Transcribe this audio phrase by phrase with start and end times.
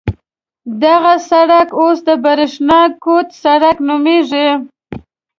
[0.83, 4.47] دغه سړک اوس د برېښنا کوټ سړک نومېږي.